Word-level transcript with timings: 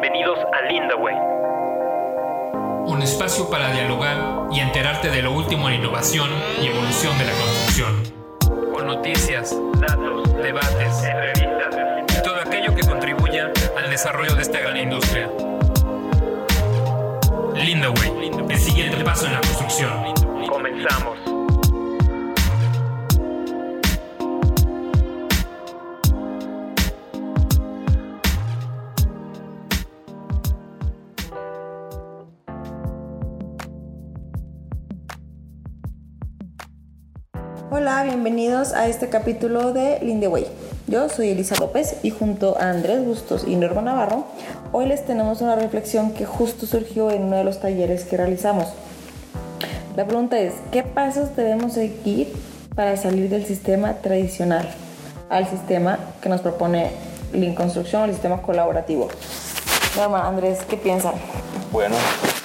Bienvenidos 0.00 0.40
a 0.52 0.62
Linda 0.66 0.96
Way. 0.96 1.14
Un 2.86 3.00
espacio 3.00 3.48
para 3.48 3.70
dialogar 3.70 4.48
y 4.50 4.58
enterarte 4.58 5.08
de 5.08 5.22
lo 5.22 5.30
último 5.30 5.68
en 5.68 5.76
innovación 5.76 6.28
y 6.60 6.66
evolución 6.66 7.16
de 7.16 7.24
la 7.26 7.30
construcción. 7.30 8.72
Con 8.72 8.88
noticias, 8.88 9.56
Datos, 9.78 10.36
debates 10.42 11.04
entrevistas. 11.04 11.76
y 12.08 12.22
todo 12.24 12.40
aquello 12.40 12.74
que 12.74 12.82
contribuya 12.82 13.52
al 13.76 13.88
desarrollo 13.88 14.34
de 14.34 14.42
esta 14.42 14.58
gran 14.58 14.76
industria. 14.78 15.30
Lindaway, 17.54 18.32
el 18.50 18.58
siguiente 18.58 19.04
paso 19.04 19.26
en 19.26 19.34
la 19.34 19.40
construcción. 19.42 19.92
Comenzamos. 20.48 21.23
Hola, 37.70 38.04
bienvenidos 38.04 38.74
a 38.74 38.88
este 38.88 39.08
capítulo 39.08 39.72
de 39.72 39.98
Lindeway. 40.00 40.46
Yo 40.86 41.08
soy 41.08 41.30
Elisa 41.30 41.54
López 41.58 41.96
y 42.02 42.10
junto 42.10 42.58
a 42.60 42.68
Andrés 42.68 43.02
Bustos 43.04 43.44
y 43.48 43.56
Norma 43.56 43.80
Navarro, 43.80 44.26
hoy 44.70 44.86
les 44.86 45.06
tenemos 45.06 45.40
una 45.40 45.56
reflexión 45.56 46.12
que 46.12 46.26
justo 46.26 46.66
surgió 46.66 47.10
en 47.10 47.24
uno 47.24 47.36
de 47.36 47.44
los 47.44 47.60
talleres 47.60 48.04
que 48.04 48.18
realizamos. 48.18 48.68
La 49.96 50.04
pregunta 50.04 50.38
es, 50.38 50.52
¿qué 50.72 50.82
pasos 50.82 51.34
debemos 51.36 51.72
seguir 51.72 52.32
para 52.74 52.98
salir 52.98 53.30
del 53.30 53.46
sistema 53.46 53.94
tradicional 53.94 54.68
al 55.30 55.48
sistema 55.48 55.98
que 56.20 56.28
nos 56.28 56.42
propone 56.42 56.90
Lean 57.32 57.54
Construction, 57.54 58.04
el 58.04 58.12
sistema 58.12 58.42
colaborativo? 58.42 59.08
Norma, 59.96 60.28
Andrés, 60.28 60.58
¿qué 60.68 60.76
piensan? 60.76 61.14
Bueno, 61.72 61.96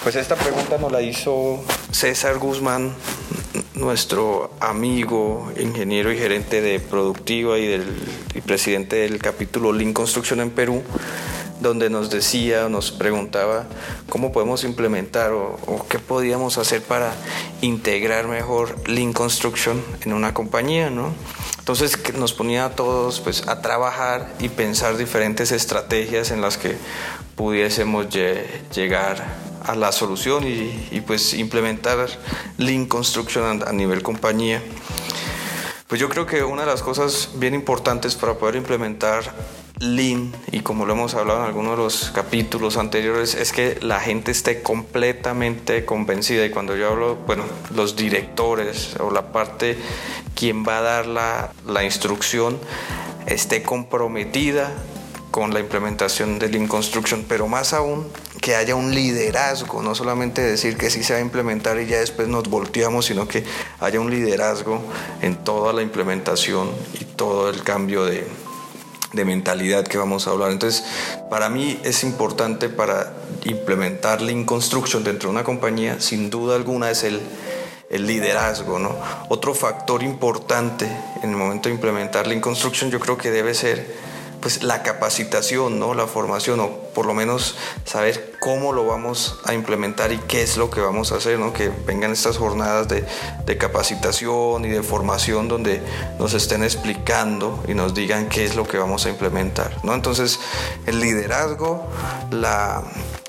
pues 0.02 0.16
esta 0.16 0.36
pregunta 0.36 0.78
nos 0.78 0.92
la 0.92 1.02
hizo 1.02 1.60
César 1.92 2.40
Guzmán, 2.40 2.94
nuestro 3.80 4.52
amigo, 4.60 5.52
ingeniero 5.60 6.12
y 6.12 6.18
gerente 6.18 6.62
de 6.62 6.80
Productiva 6.80 7.58
y, 7.58 7.66
del, 7.68 7.86
presidente 8.46 8.98
del 8.98 9.20
capítulo 9.20 9.72
Lean 9.72 9.94
Construction 9.94 10.40
en 10.42 10.50
Perú, 10.52 10.82
donde 11.62 11.90
nos 11.90 12.10
decía, 12.10 12.70
nos 12.70 12.92
preguntaba 12.92 13.66
cómo 14.10 14.32
podemos 14.32 14.64
implementar 14.64 15.32
o, 15.34 15.86
qué 15.90 16.00
podíamos 16.00 16.58
hacer 16.58 16.82
para 16.82 17.14
integrar 17.62 18.28
mejor 18.28 18.76
Lean 18.88 19.14
Construction 19.14 19.82
en 20.02 20.14
una 20.14 20.34
compañía, 20.34 20.90
¿no? 20.90 21.14
Entonces 21.60 21.98
nos 22.16 22.34
ponía 22.34 22.66
a 22.66 22.70
todos 22.72 23.20
pues, 23.20 23.48
a 23.48 23.62
trabajar 23.62 24.34
y 24.40 24.50
pensar 24.50 24.98
diferentes 24.98 25.52
estrategias 25.52 26.32
en 26.32 26.42
las 26.42 26.58
que 26.58 26.76
pudiésemos 27.36 28.08
lle- 28.10 28.46
llegar 28.74 29.49
a 29.64 29.76
la 29.76 29.92
solución 29.92 30.44
y, 30.48 31.02
pues 31.02 31.34
implementar 31.34 32.08
Lean 32.58 32.86
Construction 32.86 33.62
a, 33.62 33.70
a 33.70 33.74
nivel 33.74 34.04
compañía. 34.04 34.62
Pues 35.88 36.00
yo 36.00 36.08
creo 36.08 36.26
que 36.26 36.44
una 36.44 36.62
de 36.62 36.68
las 36.68 36.84
cosas 36.84 37.32
bien 37.36 37.56
importantes 37.56 38.16
para 38.16 38.36
poder 38.36 38.56
implementar 38.56 39.34
Lean, 39.80 40.34
y 40.52 40.60
como 40.60 40.86
lo 40.86 40.92
hemos 40.92 41.16
hablado 41.16 41.40
en 41.40 41.46
algunos 41.46 41.78
de 41.78 41.84
los 41.84 42.12
capítulos 42.14 42.76
anteriores, 42.76 43.34
es 43.34 43.54
que 43.54 43.80
la 43.82 44.02
gente 44.02 44.32
esté 44.32 44.62
completamente 44.62 45.86
convencida. 45.86 46.46
Y 46.46 46.50
cuando 46.50 46.76
yo 46.76 46.90
hablo, 46.90 47.16
bueno, 47.16 47.46
los 47.74 47.96
directores 47.96 48.98
o 49.00 49.10
la 49.10 49.32
parte, 49.32 49.78
quien 50.36 50.66
va 50.66 50.80
a 50.80 50.82
dar 50.82 51.08
la, 51.08 51.54
la 51.66 51.86
instrucción, 51.86 52.60
esté 53.26 53.64
comprometida 53.64 54.74
con 55.32 55.54
la 55.54 55.60
implementación 55.60 56.40
de 56.40 56.50
Lean 56.50 56.68
Construction, 56.68 57.26
pero 57.28 57.48
más 57.48 57.74
aún 57.74 58.08
que 58.42 58.56
haya 58.56 58.76
un 58.76 58.94
liderazgo, 58.94 59.82
no 59.84 59.94
solamente 59.96 60.42
decir 60.42 60.78
que 60.78 60.90
sí 60.90 61.04
se 61.04 61.14
va 61.14 61.20
a 61.20 61.22
implementar 61.22 61.80
y 61.80 61.86
ya 61.86 62.00
después 62.00 62.28
nos 62.28 62.50
volteamos, 62.50 63.06
sino 63.06 63.28
que 63.28 63.44
haya 63.80 64.00
un 64.00 64.10
liderazgo 64.10 64.82
en 65.22 65.36
toda 65.44 65.74
la 65.74 65.82
implementación 65.82 66.72
y 67.00 67.06
todo 67.06 67.50
el 67.50 67.64
cambio 67.64 68.06
de, 68.06 68.28
de 69.14 69.26
mentalidad 69.26 69.86
que 69.86 69.98
vamos 69.98 70.28
a 70.28 70.32
hablar. 70.32 70.52
Entonces, 70.52 70.84
para 71.30 71.50
mí 71.50 71.80
es 71.84 72.04
importante 72.04 72.70
para 72.70 73.14
implementar 73.44 74.22
Lean 74.22 74.46
Construction 74.46 75.04
dentro 75.04 75.30
de 75.30 75.36
una 75.36 75.44
compañía, 75.44 76.00
sin 76.00 76.30
duda 76.30 76.56
alguna 76.56 76.90
es 76.92 77.04
el, 77.04 77.22
el 77.90 78.06
liderazgo, 78.06 78.80
¿no? 78.80 78.96
Otro 79.30 79.54
factor 79.54 80.04
importante 80.04 80.86
en 81.24 81.32
el 81.32 81.36
momento 81.36 81.70
de 81.70 81.76
implementar 81.76 82.28
Lean 82.28 82.42
Construction 82.42 82.92
yo 82.92 83.00
creo 83.00 83.18
que 83.18 83.32
debe 83.32 83.54
ser 83.54 84.09
pues 84.42 84.64
la 84.64 84.84
capacitación, 84.84 85.80
¿no? 85.80 85.94
La 85.94 86.08
formación 86.08 86.60
o 86.60 86.70
por 86.94 87.06
lo 87.06 87.14
menos 87.14 87.56
saber 87.86 88.36
cómo 88.40 88.74
lo 88.74 88.86
vamos 88.86 89.40
a 89.46 89.54
implementar 89.54 90.12
y 90.12 90.18
qué 90.18 90.42
es 90.42 90.58
lo 90.58 90.70
que 90.70 90.80
vamos 90.82 91.12
a 91.12 91.16
hacer, 91.16 91.40
¿no? 91.40 91.54
Que 91.54 91.70
vengan 91.70 92.12
estas 92.12 92.38
jornadas 92.38 92.88
de, 92.88 93.06
de 93.46 93.58
capacitación 93.58 94.66
y 94.66 94.70
de 94.70 94.84
formación 94.84 95.48
donde 95.48 95.82
nos 96.20 96.34
estén 96.34 96.64
explicando 96.64 97.64
y 97.68 97.74
nos 97.74 97.94
digan 97.94 98.30
qué 98.30 98.46
es 98.46 98.56
lo 98.56 98.68
que 98.68 98.78
vamos 98.78 99.06
a 99.06 99.10
implementar, 99.10 99.78
¿no? 99.84 99.94
Entonces, 99.94 100.40
el 100.86 101.00
liderazgo, 101.00 101.86
la, 102.32 102.84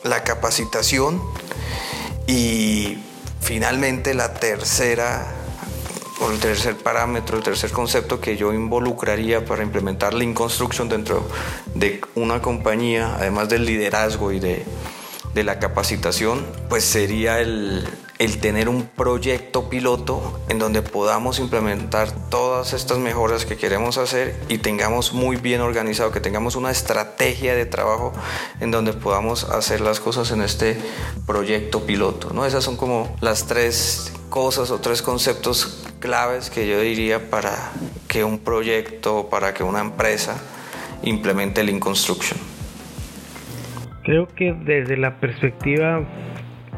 la 0.04 0.22
capacitación 0.22 1.20
y 2.26 2.98
finalmente 3.40 4.14
la 4.14 4.34
tercera 4.34 5.39
o 6.20 6.30
el 6.30 6.38
tercer 6.38 6.76
parámetro, 6.76 7.36
el 7.38 7.42
tercer 7.42 7.70
concepto 7.70 8.20
que 8.20 8.36
yo 8.36 8.52
involucraría 8.52 9.44
para 9.44 9.62
implementar 9.62 10.14
Lean 10.14 10.34
Construction 10.34 10.88
dentro 10.88 11.26
de 11.74 12.00
una 12.14 12.42
compañía, 12.42 13.16
además 13.16 13.48
del 13.48 13.64
liderazgo 13.64 14.32
y 14.32 14.40
de, 14.40 14.64
la 15.34 15.58
capacitación, 15.58 16.44
pues 16.68 16.84
sería 16.84 17.40
el, 17.40 17.88
el 18.18 18.40
tener 18.40 18.68
un 18.68 18.82
proyecto 18.82 19.70
piloto 19.70 20.38
en 20.50 20.58
donde 20.58 20.82
podamos 20.82 21.38
implementar 21.38 22.12
todas 22.28 22.74
estas 22.74 22.98
mejoras 22.98 23.46
que 23.46 23.56
queremos 23.56 23.96
hacer 23.96 24.38
y 24.50 24.58
tengamos 24.58 25.14
muy 25.14 25.36
bien 25.36 25.62
organizado, 25.62 26.12
que 26.12 26.20
tengamos 26.20 26.56
una 26.56 26.70
estrategia 26.70 27.54
de 27.54 27.64
trabajo 27.64 28.12
en 28.60 28.70
donde 28.70 28.92
podamos 28.92 29.44
hacer 29.44 29.80
las 29.80 30.00
cosas 30.00 30.30
en 30.30 30.42
este 30.42 30.78
proyecto 31.26 31.86
piloto. 31.86 32.30
¿no? 32.34 32.44
Esas 32.44 32.62
son 32.62 32.76
como 32.76 33.16
las 33.22 33.46
tres 33.46 34.12
cosas 34.28 34.70
o 34.70 34.80
tres 34.80 35.00
conceptos 35.00 35.89
claves 36.00 36.50
que 36.50 36.66
yo 36.66 36.80
diría 36.80 37.30
para 37.30 37.52
que 38.08 38.24
un 38.24 38.40
proyecto, 38.40 39.28
para 39.30 39.54
que 39.54 39.62
una 39.62 39.80
empresa 39.80 40.42
implemente 41.02 41.62
Lean 41.62 41.78
Construction. 41.78 42.38
Creo 44.02 44.26
que 44.26 44.52
desde 44.52 44.96
la 44.96 45.20
perspectiva, 45.20 46.02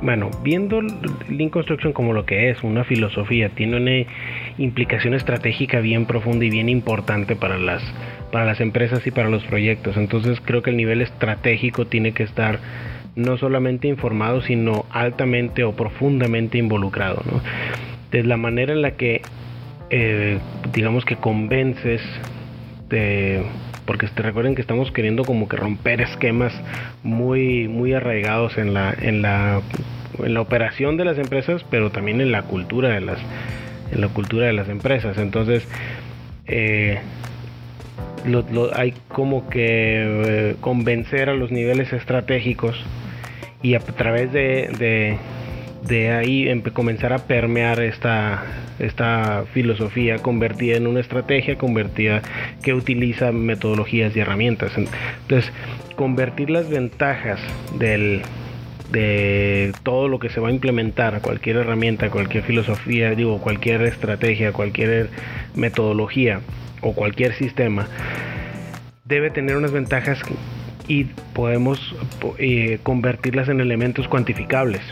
bueno, 0.02 0.30
viendo 0.42 0.82
Lean 0.82 1.50
Construction 1.50 1.92
como 1.92 2.12
lo 2.12 2.26
que 2.26 2.50
es, 2.50 2.62
una 2.62 2.84
filosofía, 2.84 3.48
tiene 3.50 3.76
una 3.76 4.10
implicación 4.58 5.14
estratégica 5.14 5.80
bien 5.80 6.04
profunda 6.06 6.44
y 6.44 6.50
bien 6.50 6.68
importante 6.68 7.36
para 7.36 7.58
las, 7.58 7.82
para 8.30 8.44
las 8.44 8.60
empresas 8.60 9.06
y 9.06 9.10
para 9.10 9.30
los 9.30 9.44
proyectos. 9.44 9.96
Entonces 9.96 10.40
creo 10.44 10.62
que 10.62 10.70
el 10.70 10.76
nivel 10.76 11.00
estratégico 11.00 11.86
tiene 11.86 12.12
que 12.12 12.24
estar 12.24 12.58
no 13.14 13.36
solamente 13.36 13.88
informado, 13.88 14.42
sino 14.42 14.86
altamente 14.90 15.64
o 15.64 15.72
profundamente 15.72 16.58
involucrado. 16.58 17.22
De 18.12 18.22
la 18.22 18.36
manera 18.36 18.72
en 18.72 18.82
la 18.82 18.92
que, 18.92 19.22
eh, 19.90 20.38
digamos 20.72 21.04
que 21.04 21.16
convences 21.16 22.00
de 22.88 23.42
porque 23.86 24.06
te 24.06 24.22
recuerden 24.22 24.54
que 24.54 24.60
estamos 24.60 24.92
queriendo 24.92 25.24
como 25.24 25.48
que 25.48 25.56
romper 25.56 26.00
esquemas 26.00 26.52
muy 27.02 27.66
muy 27.66 27.94
arraigados 27.94 28.56
en 28.56 28.74
la 28.74 28.94
en 29.00 29.22
la 29.22 29.60
en 30.22 30.34
la 30.34 30.40
operación 30.40 30.96
de 30.96 31.04
las 31.04 31.18
empresas 31.18 31.64
pero 31.68 31.90
también 31.90 32.20
en 32.20 32.30
la 32.30 32.42
cultura 32.42 32.90
de 32.90 33.00
las 33.00 33.18
en 33.90 34.00
la 34.00 34.08
cultura 34.08 34.46
de 34.46 34.52
las 34.52 34.68
empresas. 34.68 35.18
Entonces 35.18 35.66
eh, 36.46 36.98
hay 38.74 38.94
como 39.08 39.48
que 39.48 39.62
eh, 39.62 40.56
convencer 40.60 41.28
a 41.28 41.34
los 41.34 41.50
niveles 41.50 41.92
estratégicos 41.92 42.76
y 43.62 43.74
a 43.74 43.80
través 43.80 44.32
de, 44.32 45.18
de 45.82 46.12
ahí 46.12 46.62
comenzar 46.72 47.12
a 47.12 47.26
permear 47.26 47.80
esta, 47.80 48.44
esta 48.78 49.44
filosofía 49.52 50.18
convertida 50.18 50.76
en 50.76 50.86
una 50.86 51.00
estrategia 51.00 51.58
convertida 51.58 52.22
que 52.62 52.72
utiliza 52.74 53.32
metodologías 53.32 54.14
y 54.16 54.20
herramientas. 54.20 54.72
Entonces, 54.76 55.52
convertir 55.96 56.50
las 56.50 56.68
ventajas 56.68 57.40
del, 57.78 58.22
de 58.92 59.72
todo 59.82 60.08
lo 60.08 60.18
que 60.18 60.28
se 60.28 60.40
va 60.40 60.48
a 60.48 60.52
implementar, 60.52 61.20
cualquier 61.20 61.56
herramienta, 61.56 62.10
cualquier 62.10 62.44
filosofía, 62.44 63.10
digo, 63.14 63.40
cualquier 63.40 63.82
estrategia, 63.82 64.52
cualquier 64.52 65.10
metodología 65.54 66.40
o 66.80 66.94
cualquier 66.94 67.34
sistema, 67.34 67.88
debe 69.04 69.30
tener 69.30 69.56
unas 69.56 69.72
ventajas 69.72 70.20
y 70.86 71.04
podemos 71.32 71.94
eh, 72.38 72.78
convertirlas 72.82 73.48
en 73.48 73.60
elementos 73.60 74.08
cuantificables. 74.08 74.82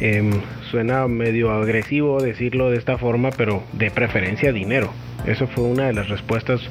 Eh, 0.00 0.22
suena 0.70 1.06
medio 1.08 1.50
agresivo 1.50 2.22
decirlo 2.22 2.70
de 2.70 2.78
esta 2.78 2.96
forma, 2.96 3.30
pero 3.30 3.62
de 3.72 3.90
preferencia 3.90 4.52
dinero. 4.52 4.90
Eso 5.26 5.46
fue 5.46 5.64
una 5.64 5.86
de 5.86 5.92
las 5.92 6.08
respuestas 6.08 6.62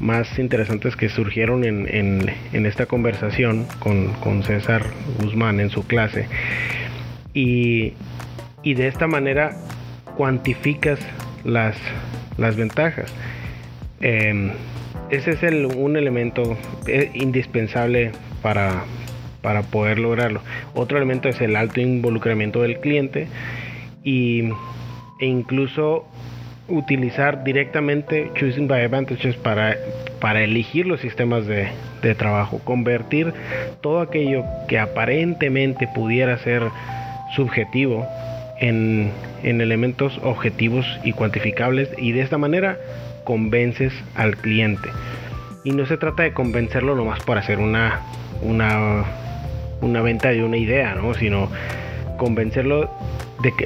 más 0.00 0.38
interesantes 0.38 0.96
que 0.96 1.10
surgieron 1.10 1.64
en, 1.64 2.30
esta 2.52 2.86
conversación 2.86 3.66
con, 3.78 4.42
César 4.42 4.86
Guzmán 5.20 5.60
en 5.60 5.68
su 5.70 5.86
clase. 5.86 6.26
Y, 7.34 7.94
de 8.64 8.86
esta 8.86 9.06
manera 9.06 9.56
cuantificas 10.16 10.98
las, 11.44 11.76
ventajas. 12.56 13.12
Em, 14.00 14.52
ese 15.10 15.32
es 15.32 15.42
un 15.74 15.96
elemento 15.96 16.56
eh, 16.86 17.10
indispensable 17.14 18.12
para, 18.42 18.84
para 19.42 19.62
poder 19.62 19.98
lograrlo. 19.98 20.42
Otro 20.74 20.96
elemento 20.98 21.28
es 21.28 21.40
el 21.40 21.56
alto 21.56 21.80
involucramiento 21.80 22.62
del 22.62 22.80
cliente 22.80 23.28
y, 24.04 24.50
e 25.20 25.26
incluso 25.26 26.06
utilizar 26.68 27.44
directamente 27.44 28.30
Choosing 28.34 28.68
by 28.68 28.84
Advantages 28.84 29.36
para, 29.36 29.76
para 30.20 30.42
elegir 30.42 30.86
los 30.86 31.00
sistemas 31.00 31.46
de, 31.46 31.68
de 32.02 32.14
trabajo, 32.14 32.60
convertir 32.64 33.32
todo 33.80 34.00
aquello 34.00 34.44
que 34.68 34.78
aparentemente 34.78 35.88
pudiera 35.88 36.36
ser 36.38 36.64
subjetivo 37.34 38.06
en, 38.60 39.10
en, 39.42 39.60
elementos 39.60 40.18
objetivos 40.22 40.86
y 41.04 41.12
cuantificables 41.12 41.88
y 41.96 42.12
de 42.12 42.20
esta 42.20 42.38
manera 42.38 42.76
convences 43.24 43.92
al 44.14 44.36
cliente. 44.36 44.88
Y 45.64 45.72
no 45.72 45.86
se 45.86 45.96
trata 45.96 46.22
de 46.22 46.32
convencerlo 46.32 46.94
nomás 46.94 47.20
por 47.20 47.38
hacer 47.38 47.58
una, 47.58 48.00
una, 48.42 49.04
una 49.80 50.02
venta 50.02 50.30
de 50.30 50.42
una 50.42 50.56
idea, 50.56 50.94
¿no? 50.94 51.14
sino 51.14 51.48
convencerlo 52.16 52.90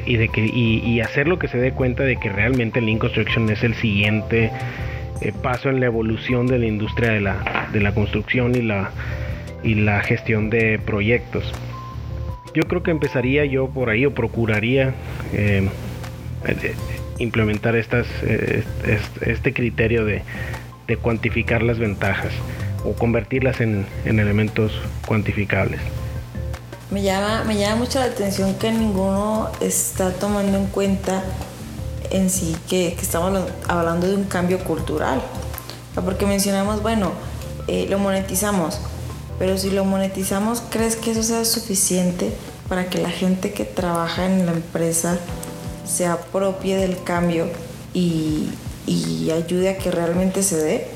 y, 0.06 0.16
de 0.16 0.28
que, 0.28 0.44
y, 0.44 1.00
hacerlo 1.00 1.38
que 1.38 1.48
se 1.48 1.58
dé 1.58 1.72
cuenta 1.72 2.04
de 2.04 2.16
que 2.16 2.28
realmente 2.28 2.78
el 2.78 2.86
Lean 2.86 2.98
Construction 2.98 3.48
es 3.50 3.62
el 3.62 3.74
siguiente 3.74 4.50
eh, 5.20 5.32
paso 5.42 5.70
en 5.70 5.80
la 5.80 5.86
evolución 5.86 6.46
de 6.46 6.58
la 6.58 6.66
industria 6.66 7.12
de 7.12 7.20
la, 7.20 7.68
de 7.72 7.80
la 7.80 7.94
construcción 7.94 8.54
y 8.54 8.62
la, 8.62 8.90
y 9.62 9.74
la 9.74 10.00
gestión 10.02 10.50
de 10.50 10.78
proyectos. 10.78 11.52
Yo 12.54 12.64
creo 12.64 12.82
que 12.82 12.90
empezaría 12.90 13.46
yo 13.46 13.68
por 13.70 13.88
ahí 13.88 14.04
o 14.04 14.14
procuraría 14.14 14.94
eh, 15.32 15.66
eh, 16.46 16.74
implementar 17.18 17.76
estas, 17.76 18.06
este 19.22 19.54
criterio 19.54 20.04
de, 20.04 20.22
de, 20.86 20.96
cuantificar 20.98 21.62
las 21.62 21.78
ventajas 21.78 22.32
o 22.84 22.92
convertirlas 22.92 23.62
en, 23.62 23.86
en 24.04 24.18
elementos 24.18 24.78
cuantificables. 25.06 25.80
Me 26.92 27.00
llama, 27.00 27.42
me 27.44 27.56
llama 27.56 27.76
mucho 27.76 28.00
la 28.00 28.04
atención 28.04 28.52
que 28.56 28.70
ninguno 28.70 29.48
está 29.60 30.12
tomando 30.12 30.58
en 30.58 30.66
cuenta 30.66 31.24
en 32.10 32.28
sí 32.28 32.54
que, 32.68 32.88
estamos 32.88 33.40
hablando 33.66 34.08
de 34.08 34.14
un 34.14 34.24
cambio 34.24 34.62
cultural. 34.62 35.22
Porque 35.94 36.26
mencionamos, 36.26 36.82
bueno, 36.82 37.12
eh, 37.66 37.86
lo 37.88 37.98
monetizamos, 37.98 38.78
pero 39.38 39.56
si 39.56 39.70
lo 39.70 39.86
monetizamos, 39.86 40.62
¿crees 40.68 40.96
que 40.96 41.12
eso 41.12 41.22
sea 41.22 41.46
suficiente 41.46 42.30
para 42.68 42.90
que 42.90 42.98
la 42.98 43.08
gente 43.08 43.54
que 43.54 43.64
trabaja 43.64 44.26
en 44.26 44.44
la 44.44 44.52
empresa 44.52 45.16
se 45.90 46.04
apropie 46.04 46.76
del 46.76 47.02
cambio 47.02 47.46
y, 47.94 48.50
y 48.86 49.30
ayude 49.30 49.70
a 49.70 49.78
que 49.78 49.90
realmente 49.90 50.42
se 50.42 50.58
dé? 50.58 50.88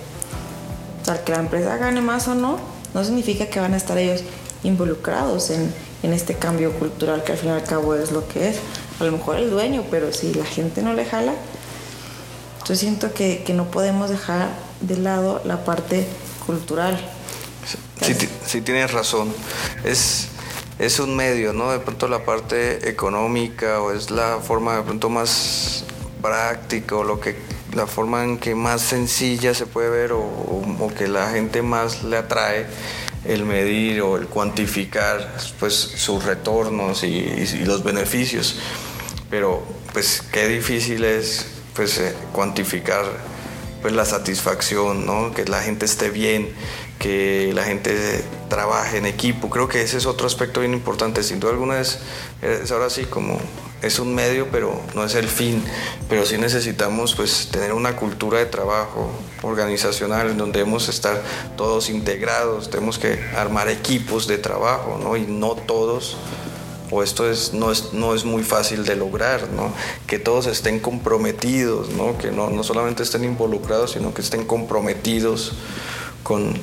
O 1.01 1.07
sea, 1.07 1.25
que 1.25 1.33
la 1.33 1.39
empresa 1.39 1.79
gane 1.79 2.03
más 2.03 2.29
o 2.29 2.35
no, 2.35 2.59
no 2.93 3.03
significa 3.03 3.47
que 3.47 3.61
van 3.61 3.73
a 3.73 3.79
estar 3.79 3.97
ellos 3.97 4.23
involucrados 4.63 5.49
en, 5.51 5.86
en 6.03 6.13
este 6.13 6.35
cambio 6.35 6.73
cultural 6.73 7.25
que 7.25 7.33
al 7.33 7.39
fin 7.39 7.51
y 7.51 7.53
al 7.53 7.65
cabo 7.65 7.95
es 7.95 8.13
lo 8.13 8.27
que 8.29 8.49
es. 8.49 8.59
A 9.01 9.05
lo 9.05 9.13
mejor 9.13 9.37
el 9.37 9.51
dueño, 9.51 9.85
pero 9.91 10.13
si 10.13 10.33
la 10.35 10.45
gente 10.45 10.83
no 10.83 10.95
le 10.95 11.05
jala, 11.05 11.35
yo 12.67 12.75
siento 12.75 13.13
que, 13.13 13.43
que 13.45 13.55
no 13.55 13.71
podemos 13.71 14.11
dejar 14.11 14.49
de 14.81 14.97
lado 14.97 15.41
la 15.45 15.65
parte 15.65 16.07
cultural. 16.47 16.99
Sí, 18.47 18.61
tienes 18.61 18.93
razón. 18.93 19.33
Es, 19.85 20.29
es 20.79 20.99
un 21.01 21.17
medio, 21.17 21.53
¿no? 21.53 21.71
De 21.71 21.79
pronto 21.79 22.09
la 22.09 22.25
parte 22.25 22.89
económica 22.89 23.81
o 23.81 23.93
es 23.93 24.11
la 24.11 24.39
forma 24.39 24.77
de 24.77 24.83
pronto 24.83 25.09
más 25.09 25.85
práctica 26.23 26.97
o 26.97 27.05
lo 27.05 27.21
que 27.21 27.37
la 27.75 27.87
forma 27.87 28.25
en 28.25 28.39
que 28.39 28.55
más 28.55 28.81
sencilla 28.83 29.55
se 29.55 29.67
puede 29.67 29.91
ver 29.91 30.13
o, 30.13 30.21
o 30.21 30.93
que 30.97 31.09
la 31.09 31.31
gente 31.31 31.63
más 31.63 32.05
le 32.05 32.17
atrae 32.17 32.67
el 33.25 33.45
medir 33.45 34.03
o 34.03 34.17
el 34.17 34.27
cuantificar 34.27 35.37
pues, 35.59 35.75
sus 35.75 36.25
retornos 36.25 37.03
y, 37.03 37.65
los 37.65 37.83
beneficios. 37.83 38.57
Pero 39.31 39.63
pues 39.93 40.23
qué 40.33 40.47
difícil 40.47 41.05
es 41.05 41.47
pues, 41.75 41.99
eh, 41.99 42.15
cuantificar 42.33 43.05
pues, 43.83 43.95
la 43.95 44.05
satisfacción, 44.05 45.07
¿no? 45.07 45.33
que 45.33 45.45
la 45.45 45.63
gente 45.63 45.87
esté 45.87 46.11
bien, 46.11 46.49
que 46.99 47.53
la 47.55 47.65
gente 47.65 48.25
trabaje 48.49 48.99
en 48.99 49.07
equipo. 49.07 49.51
Creo 49.51 49.69
que 49.69 49.83
ese 49.83 49.97
es 49.99 50.07
otro 50.07 50.27
aspecto 50.27 50.61
bien 50.61 50.73
importante. 50.73 51.23
Sin 51.23 51.41
duda 51.41 51.53
alguna 51.53 51.81
es, 51.81 51.99
es 52.43 52.71
ahora 52.71 52.91
sí 52.91 53.05
como 53.05 53.39
es 53.87 53.99
un 53.99 54.15
medio, 54.15 54.49
pero 54.51 54.81
no 54.95 55.05
es 55.05 55.15
el 55.15 55.29
fin. 55.29 55.63
Pero 56.09 56.27
sí 56.27 56.39
necesitamos 56.39 57.15
pues 57.15 57.49
tener 57.51 57.73
una 57.73 57.97
cultura 57.97 58.39
de 58.39 58.47
trabajo 58.47 59.11
organizacional 59.43 60.31
en 60.31 60.39
donde 60.39 60.61
debemos 60.61 60.89
estar 60.89 61.23
todos 61.57 61.89
integrados, 61.91 62.71
tenemos 62.71 62.99
que 62.99 63.19
armar 63.37 63.69
equipos 63.69 64.27
de 64.27 64.39
trabajo, 64.39 64.99
¿no? 65.03 65.17
Y 65.17 65.27
no 65.27 65.55
todos 65.55 66.17
o 66.91 67.03
esto 67.03 67.29
es, 67.29 67.53
no, 67.53 67.73
es, 67.73 67.93
no 67.93 68.15
es 68.15 68.25
muy 68.25 68.45
fácil 68.45 68.85
de 68.85 68.95
lograr, 68.95 69.49
¿no? 69.51 69.73
que 70.07 70.21
todos 70.21 70.47
estén 70.47 70.79
comprometidos, 70.79 71.91
¿no? 71.91 72.17
que 72.17 72.31
no, 72.31 72.49
no 72.51 72.63
solamente 72.63 73.03
estén 73.03 73.25
involucrados, 73.25 73.93
sino 73.93 74.15
que 74.15 74.23
estén 74.23 74.45
comprometidos 74.45 75.55
con, 76.23 76.55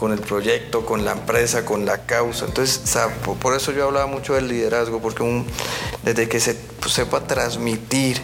con 0.00 0.12
el 0.12 0.20
proyecto, 0.20 0.86
con 0.86 1.04
la 1.04 1.12
empresa, 1.12 1.66
con 1.66 1.84
la 1.84 2.06
causa. 2.06 2.46
Entonces, 2.46 2.80
por 3.38 3.54
eso 3.54 3.70
yo 3.70 3.84
hablaba 3.84 4.06
mucho 4.06 4.32
del 4.32 4.48
liderazgo, 4.48 4.98
porque 4.98 5.44
desde 6.02 6.26
que 6.26 6.40
se 6.40 6.54
pues, 6.54 6.94
sepa 6.94 7.20
transmitir 7.26 8.18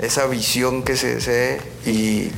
esa 0.00 0.28
visión 0.28 0.84
que 0.84 0.96
se 0.96 1.16
desee 1.16 1.60
y 1.84 2.30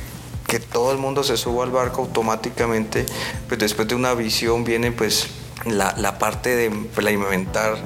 que 0.47 0.59
todo 0.59 0.91
el 0.91 0.97
mundo 0.97 1.23
se 1.23 1.37
suba 1.37 1.63
al 1.63 1.69
barco 1.69 2.01
automáticamente, 2.01 3.05
pues 3.47 3.59
después 3.59 3.87
de 3.87 3.93
una 3.93 4.15
visión 4.15 4.63
viene 4.63 4.91
pues 4.91 5.27
la, 5.67 6.17
parte 6.17 6.55
de 6.55 6.65
implementar 6.65 7.77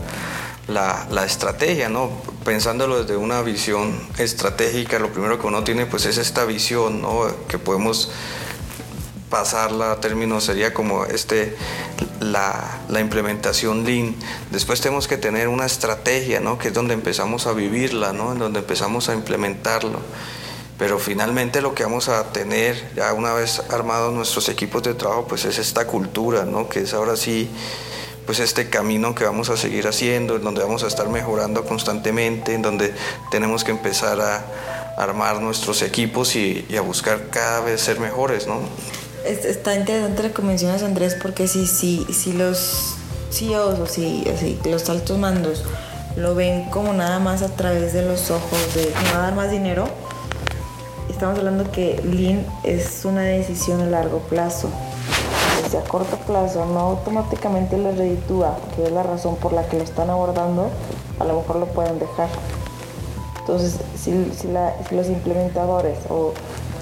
la, 0.69 1.05
la, 1.11 1.25
estrategia, 1.25 1.89
¿no? 1.89 2.09
Pensándolo 2.45 3.03
desde 3.03 3.17
una 3.17 3.41
visión 3.41 3.99
estratégica, 4.17 4.97
lo 4.97 5.09
primero 5.09 5.41
que 5.41 5.47
uno 5.47 5.65
tiene 5.65 5.87
pues 5.87 6.05
es 6.05 6.17
esta 6.17 6.45
visión, 6.45 7.01
¿no? 7.01 7.25
Que 7.49 7.57
podemos 7.57 8.11
pasarla 9.33 9.93
a 9.93 9.95
término 9.99 10.39
sería 10.39 10.75
como 10.75 11.05
este, 11.05 11.55
la, 12.19 12.81
la, 12.87 12.99
implementación 12.99 13.83
Lean. 13.83 14.15
Después 14.51 14.79
tenemos 14.79 15.07
que 15.07 15.17
tener 15.17 15.47
una 15.47 15.65
estrategia, 15.65 16.39
¿no? 16.39 16.59
que 16.59 16.67
es 16.67 16.73
donde 16.75 16.93
empezamos 16.93 17.47
a 17.47 17.53
vivirla, 17.53 18.13
¿no? 18.13 18.33
en 18.33 18.37
donde 18.37 18.59
empezamos 18.59 19.09
a 19.09 19.15
implementarlo. 19.15 19.99
Pero 20.77 20.99
finalmente 20.99 21.61
lo 21.63 21.73
que 21.73 21.83
vamos 21.83 22.09
a 22.09 22.31
tener, 22.31 22.91
ya 22.95 23.11
una 23.13 23.33
vez 23.33 23.63
armados 23.71 24.13
nuestros 24.13 24.49
equipos 24.49 24.83
de 24.83 24.93
trabajo, 24.93 25.25
pues 25.27 25.45
es 25.45 25.57
esta 25.57 25.87
cultura, 25.87 26.45
¿no? 26.45 26.69
que 26.69 26.81
es 26.81 26.93
ahora 26.93 27.15
sí 27.15 27.49
pues 28.27 28.39
este 28.39 28.69
camino 28.69 29.15
que 29.15 29.23
vamos 29.23 29.49
a 29.49 29.57
seguir 29.57 29.87
haciendo, 29.87 30.35
en 30.35 30.43
donde 30.43 30.61
vamos 30.61 30.83
a 30.83 30.87
estar 30.87 31.09
mejorando 31.09 31.65
constantemente, 31.65 32.53
en 32.53 32.61
donde 32.61 32.93
tenemos 33.31 33.63
que 33.63 33.71
empezar 33.71 34.21
a 34.21 34.45
armar 34.95 35.41
nuestros 35.41 35.81
equipos 35.81 36.35
y, 36.35 36.67
y 36.69 36.77
a 36.77 36.81
buscar 36.81 37.31
cada 37.31 37.61
vez 37.61 37.81
ser 37.81 37.99
mejores, 37.99 38.45
¿no? 38.45 38.59
Está 39.25 39.75
interesante 39.75 40.23
lo 40.23 40.33
que 40.33 40.41
mencionas 40.41 40.83
Andrés 40.83 41.15
porque 41.21 41.47
si, 41.47 41.65
si, 41.67 42.05
si 42.05 42.33
los 42.33 42.95
CEOs 43.31 43.79
o 43.79 43.85
si, 43.85 44.23
los 44.65 44.89
altos 44.89 45.17
mandos 45.17 45.63
lo 46.15 46.35
ven 46.35 46.69
como 46.69 46.93
nada 46.93 47.19
más 47.19 47.41
a 47.41 47.49
través 47.49 47.93
de 47.93 48.03
los 48.03 48.29
ojos 48.29 48.75
de 48.75 48.93
me 49.03 49.11
va 49.13 49.19
a 49.19 49.21
dar 49.23 49.35
más 49.35 49.49
dinero, 49.49 49.85
estamos 51.09 51.39
hablando 51.39 51.71
que 51.71 51.99
Lean 52.03 52.45
es 52.63 53.03
una 53.05 53.21
decisión 53.21 53.81
a 53.81 53.85
largo 53.85 54.19
plazo. 54.19 54.69
Si 55.71 55.77
a 55.77 55.81
corto 55.81 56.17
plazo 56.17 56.65
no 56.65 56.79
automáticamente 56.79 57.77
les 57.77 57.97
reditúa, 57.97 58.59
que 58.75 58.83
es 58.83 58.91
la 58.91 59.01
razón 59.01 59.37
por 59.37 59.53
la 59.53 59.67
que 59.67 59.77
lo 59.77 59.83
están 59.83 60.11
abordando, 60.11 60.69
a 61.19 61.23
lo 61.23 61.37
mejor 61.37 61.55
lo 61.55 61.65
pueden 61.67 61.97
dejar. 61.97 62.29
Entonces, 63.39 63.77
si, 63.95 64.11
si, 64.35 64.47
si 64.87 64.95
los 64.95 65.07
implementadores 65.07 65.97
o 66.09 66.33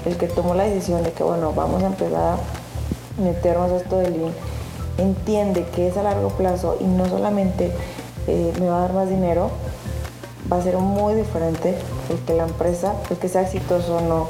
el 0.04 0.16
que 0.16 0.26
tomó 0.26 0.54
la 0.54 0.64
decisión 0.64 1.02
de 1.02 1.12
que, 1.12 1.22
bueno, 1.22 1.52
vamos 1.52 1.82
a 1.82 1.86
empezar 1.86 2.38
a 2.38 3.22
meternos 3.22 3.70
esto 3.72 3.98
del 3.98 4.18
Lean, 4.18 4.32
entiende 4.98 5.64
que 5.74 5.88
es 5.88 5.96
a 5.96 6.02
largo 6.02 6.30
plazo 6.30 6.76
y 6.80 6.84
no 6.84 7.06
solamente 7.06 7.72
eh, 8.26 8.52
me 8.60 8.68
va 8.68 8.78
a 8.78 8.80
dar 8.82 8.92
más 8.92 9.08
dinero, 9.08 9.50
va 10.50 10.58
a 10.58 10.62
ser 10.62 10.76
muy 10.78 11.14
diferente 11.14 11.76
el 12.10 12.18
que 12.20 12.34
la 12.34 12.44
empresa, 12.44 12.94
el 13.10 13.16
que 13.16 13.28
sea 13.28 13.42
exitoso 13.42 13.96
o 13.96 14.00
no, 14.00 14.28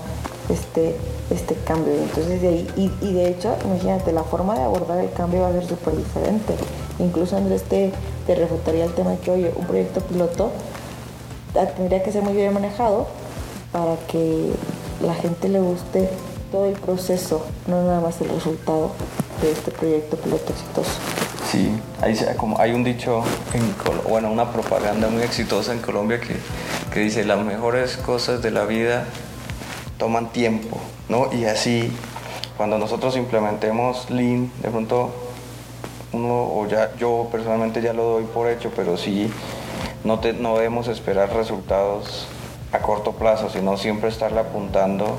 este, 0.48 0.96
este 1.30 1.54
cambio. 1.54 1.94
Entonces 1.94 2.42
de 2.42 2.48
ahí, 2.48 2.70
y, 3.00 3.12
de 3.12 3.28
hecho, 3.28 3.54
imagínate, 3.64 4.12
la 4.12 4.22
forma 4.22 4.54
de 4.54 4.62
abordar 4.62 4.98
el 4.98 5.12
cambio 5.12 5.42
va 5.42 5.48
a 5.48 5.52
ser 5.52 5.66
súper 5.66 5.96
diferente. 5.96 6.54
Incluso 6.98 7.36
Andrés 7.36 7.62
te, 7.64 7.92
te 8.26 8.34
refutaría 8.34 8.84
el 8.84 8.92
tema 8.92 9.12
de 9.12 9.18
que, 9.18 9.30
oye, 9.30 9.52
un 9.56 9.66
proyecto 9.66 10.00
piloto 10.00 10.50
tendría 11.76 12.02
que 12.02 12.12
ser 12.12 12.22
muy 12.22 12.32
bien 12.32 12.52
manejado 12.52 13.06
para 13.72 13.96
que 14.06 14.52
la 15.02 15.14
gente 15.14 15.48
le 15.48 15.60
guste 15.60 16.08
todo 16.50 16.66
el 16.66 16.74
proceso, 16.74 17.44
no 17.66 17.82
nada 17.82 18.00
más 18.00 18.20
el 18.20 18.28
resultado 18.28 18.92
de 19.40 19.52
este 19.52 19.70
proyecto 19.70 20.16
piloto 20.16 20.52
exitoso. 20.52 20.90
Sí, 21.50 21.70
hay, 22.00 22.16
como, 22.36 22.58
hay 22.58 22.72
un 22.72 22.84
dicho, 22.84 23.22
en, 23.52 23.74
bueno, 24.08 24.30
una 24.30 24.52
propaganda 24.52 25.08
muy 25.08 25.22
exitosa 25.22 25.72
en 25.72 25.80
Colombia 25.80 26.20
que, 26.20 26.36
que 26.92 27.00
dice 27.00 27.24
las 27.24 27.44
mejores 27.44 27.96
cosas 27.96 28.42
de 28.42 28.50
la 28.50 28.64
vida 28.64 29.04
toman 29.98 30.32
tiempo, 30.32 30.78
¿no? 31.08 31.32
Y 31.32 31.44
así, 31.44 31.92
cuando 32.56 32.78
nosotros 32.78 33.16
implementemos 33.16 34.08
Lean, 34.10 34.50
de 34.62 34.70
pronto 34.70 35.10
uno, 36.12 36.34
o 36.54 36.66
ya 36.68 36.94
yo 36.96 37.28
personalmente 37.30 37.82
ya 37.82 37.92
lo 37.92 38.04
doy 38.04 38.24
por 38.24 38.48
hecho, 38.48 38.70
pero 38.74 38.96
sí 38.96 39.30
no, 40.04 40.20
te, 40.20 40.32
no 40.32 40.56
debemos 40.56 40.88
esperar 40.88 41.34
resultados 41.34 42.26
a 42.72 42.78
corto 42.78 43.12
plazo, 43.12 43.50
sino 43.50 43.76
siempre 43.76 44.08
estarle 44.08 44.40
apuntando 44.40 45.18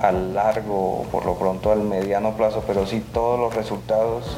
al 0.00 0.34
largo 0.34 1.00
o 1.00 1.02
por 1.04 1.24
lo 1.26 1.34
pronto 1.34 1.72
al 1.72 1.80
mediano 1.80 2.32
plazo, 2.32 2.62
pero 2.66 2.86
sí 2.86 3.04
todos 3.12 3.38
los 3.38 3.54
resultados 3.54 4.36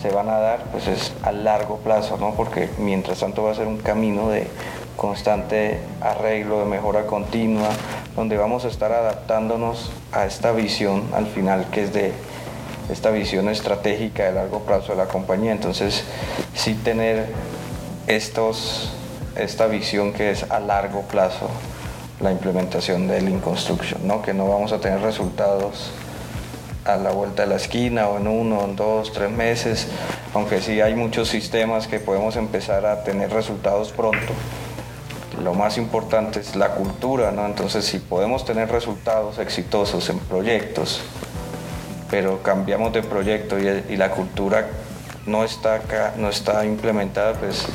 se 0.00 0.10
van 0.10 0.28
a 0.28 0.38
dar, 0.38 0.64
pues 0.72 0.88
es 0.88 1.12
a 1.22 1.32
largo 1.32 1.76
plazo, 1.78 2.16
¿no? 2.16 2.34
Porque 2.34 2.68
mientras 2.78 3.20
tanto 3.20 3.44
va 3.44 3.52
a 3.52 3.54
ser 3.54 3.66
un 3.66 3.78
camino 3.78 4.28
de 4.28 4.48
constante 4.96 5.80
arreglo, 6.00 6.60
de 6.60 6.64
mejora 6.64 7.06
continua, 7.06 7.68
donde 8.14 8.36
vamos 8.36 8.64
a 8.64 8.68
estar 8.68 8.92
adaptándonos 8.92 9.92
a 10.12 10.26
esta 10.26 10.52
visión 10.52 11.04
al 11.14 11.26
final 11.26 11.66
que 11.70 11.82
es 11.82 11.92
de 11.92 12.12
esta 12.90 13.10
visión 13.10 13.48
estratégica 13.48 14.24
de 14.24 14.32
largo 14.32 14.60
plazo 14.60 14.92
de 14.92 14.98
la 14.98 15.06
compañía. 15.06 15.52
Entonces, 15.52 16.04
sí 16.54 16.74
tener 16.74 17.26
estos, 18.06 18.92
esta 19.38 19.66
visión 19.66 20.12
que 20.12 20.30
es 20.30 20.50
a 20.50 20.60
largo 20.60 21.02
plazo 21.02 21.48
la 22.20 22.32
implementación 22.32 23.06
del 23.08 23.26
Lean 23.26 23.40
Construction, 23.40 24.06
¿no? 24.06 24.22
que 24.22 24.32
no 24.32 24.48
vamos 24.48 24.72
a 24.72 24.78
tener 24.78 25.00
resultados 25.00 25.90
a 26.84 26.96
la 26.96 27.10
vuelta 27.10 27.42
de 27.42 27.48
la 27.48 27.56
esquina 27.56 28.08
o 28.08 28.18
en 28.18 28.28
uno, 28.28 28.64
en 28.64 28.76
dos, 28.76 29.12
tres 29.12 29.30
meses, 29.30 29.88
aunque 30.32 30.60
sí 30.60 30.80
hay 30.80 30.94
muchos 30.94 31.28
sistemas 31.28 31.88
que 31.88 31.98
podemos 31.98 32.36
empezar 32.36 32.86
a 32.86 33.02
tener 33.02 33.30
resultados 33.32 33.92
pronto. 33.92 34.32
Lo 35.42 35.52
más 35.52 35.76
importante 35.76 36.40
es 36.40 36.56
la 36.56 36.70
cultura, 36.70 37.30
¿no? 37.32 37.44
Entonces, 37.44 37.84
si 37.84 37.98
podemos 37.98 38.46
tener 38.46 38.70
resultados 38.70 39.38
exitosos 39.38 40.08
en 40.08 40.18
proyectos, 40.20 41.02
pero 42.10 42.42
cambiamos 42.42 42.92
de 42.92 43.02
proyecto 43.02 43.58
y, 43.58 43.66
y 43.92 43.96
la 43.96 44.12
cultura 44.12 44.66
no 45.26 45.44
está 45.44 45.74
acá, 45.74 46.14
no 46.16 46.30
está 46.30 46.64
implementada, 46.64 47.34
pues 47.34 47.66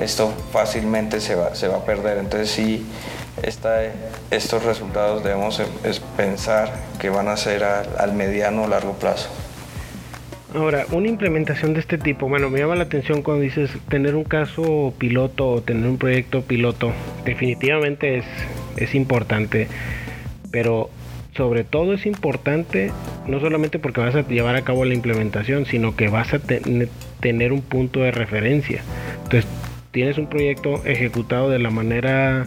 esto 0.00 0.32
fácilmente 0.52 1.20
se 1.20 1.34
va, 1.34 1.54
se 1.54 1.68
va 1.68 1.78
a 1.78 1.84
perder. 1.84 2.18
Entonces, 2.18 2.50
sí 2.50 2.86
estos 4.30 4.64
resultados 4.64 5.22
debemos 5.24 5.62
pensar 6.16 6.72
que 6.98 7.10
van 7.10 7.28
a 7.28 7.36
ser 7.36 7.64
al 7.64 8.14
mediano 8.14 8.64
o 8.64 8.68
largo 8.68 8.94
plazo. 8.94 9.28
Ahora, 10.54 10.84
una 10.90 11.06
implementación 11.06 11.74
de 11.74 11.80
este 11.80 11.96
tipo, 11.96 12.28
bueno, 12.28 12.50
me 12.50 12.58
llama 12.58 12.74
la 12.74 12.82
atención 12.82 13.22
cuando 13.22 13.42
dices 13.42 13.70
tener 13.88 14.16
un 14.16 14.24
caso 14.24 14.92
piloto 14.98 15.48
o 15.48 15.62
tener 15.62 15.88
un 15.88 15.96
proyecto 15.96 16.42
piloto, 16.42 16.92
definitivamente 17.24 18.18
es, 18.18 18.24
es 18.76 18.96
importante, 18.96 19.68
pero 20.50 20.90
sobre 21.36 21.62
todo 21.62 21.94
es 21.94 22.04
importante 22.04 22.90
no 23.28 23.38
solamente 23.38 23.78
porque 23.78 24.00
vas 24.00 24.16
a 24.16 24.26
llevar 24.26 24.56
a 24.56 24.62
cabo 24.62 24.84
la 24.84 24.94
implementación, 24.94 25.66
sino 25.66 25.94
que 25.94 26.08
vas 26.08 26.34
a 26.34 26.40
tener 26.40 27.52
un 27.52 27.62
punto 27.62 28.00
de 28.00 28.10
referencia. 28.10 28.82
Entonces, 29.22 29.46
tienes 29.90 30.18
un 30.18 30.28
proyecto 30.28 30.84
ejecutado 30.84 31.50
de 31.50 31.58
la 31.58 31.70
manera 31.70 32.46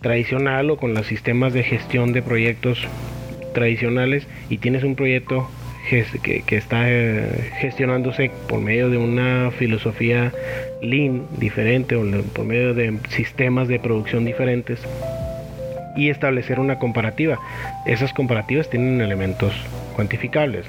tradicional 0.00 0.70
o 0.70 0.76
con 0.76 0.94
los 0.94 1.06
sistemas 1.06 1.52
de 1.52 1.62
gestión 1.62 2.12
de 2.12 2.22
proyectos 2.22 2.86
tradicionales 3.54 4.26
y 4.48 4.58
tienes 4.58 4.82
un 4.82 4.96
proyecto 4.96 5.48
que, 6.22 6.56
está 6.56 6.84
eh, 6.86 7.50
gestionándose 7.58 8.30
por 8.48 8.60
medio 8.60 8.88
de 8.88 8.96
una 8.96 9.50
filosofía 9.50 10.32
lean 10.80 11.26
diferente 11.38 11.96
o 11.96 12.04
por 12.32 12.46
medio 12.46 12.72
de 12.72 12.98
sistemas 13.10 13.68
de 13.68 13.78
producción 13.78 14.24
diferentes 14.24 14.80
y 15.96 16.08
establecer 16.08 16.58
una 16.60 16.78
comparativa. 16.78 17.38
Esas 17.84 18.14
comparativas 18.14 18.70
tienen 18.70 19.00
elementos 19.00 19.52
cuantificables. 19.94 20.66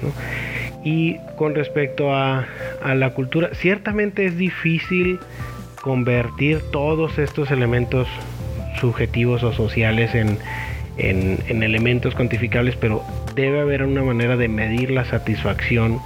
Y 0.84 1.16
con 1.36 1.54
respecto 1.54 2.14
a 2.14 2.46
la 2.94 3.10
cultura, 3.10 3.50
ciertamente 3.54 4.26
es 4.26 4.36
difícil 4.36 5.18
convertir 5.84 6.62
todos 6.72 7.18
estos 7.18 7.50
elementos 7.50 8.08
subjetivos 8.80 9.42
o 9.42 9.52
sociales 9.52 10.14
en, 10.14 10.38
en, 10.96 11.62
elementos 11.62 12.14
cuantificables, 12.14 12.74
pero 12.76 13.02
debe 13.34 13.60
haber 13.60 13.82
una 13.82 14.02
manera 14.02 14.38
de 14.38 14.48
medir 14.48 14.90
la 14.90 15.04
satisfacción 15.04 16.00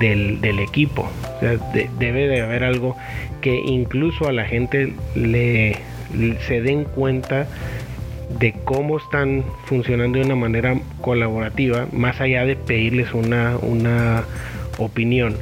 del, 0.00 0.40
del 0.40 0.58
equipo. 0.58 1.08
O 1.36 1.38
sea, 1.38 1.56
debe 2.00 2.26
de 2.26 2.40
haber 2.40 2.64
algo 2.64 2.96
que 3.40 3.54
incluso 3.54 4.26
a 4.26 4.32
la 4.32 4.46
gente 4.46 4.94
le, 5.14 5.76
se 6.48 6.60
den 6.60 6.82
cuenta 6.82 7.46
de 8.40 8.52
cómo 8.64 8.98
están 8.98 9.44
funcionando 9.66 10.18
de 10.18 10.24
una 10.24 10.34
manera 10.34 10.76
colaborativa, 11.02 11.86
más 11.92 12.20
allá 12.20 12.44
de 12.44 12.56
pedirles 12.56 13.14
una, 13.14 13.56
una 13.62 14.24
opinión. 14.78 15.36